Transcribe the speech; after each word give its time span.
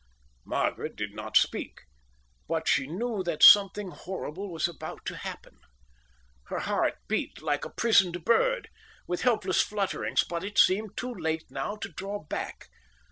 Margaret 0.45 0.95
did 0.95 1.13
not 1.13 1.37
speak, 1.37 1.81
but 2.47 2.67
she 2.67 2.87
knew 2.87 3.21
that 3.21 3.43
something 3.43 3.91
horrible 3.91 4.51
was 4.51 4.67
about 4.67 5.05
to 5.05 5.15
happen. 5.17 5.59
Her 6.47 6.61
heart 6.61 6.95
beat 7.07 7.43
like 7.43 7.65
a 7.65 7.69
prisoned 7.69 8.25
bird, 8.25 8.69
with 9.07 9.21
helpless 9.21 9.61
flutterings, 9.61 10.23
but 10.23 10.43
it 10.43 10.57
seemed 10.57 10.97
too 10.97 11.13
late 11.13 11.43
now 11.51 11.75
to 11.75 11.89
draw 11.89 12.23
back. 12.23 12.65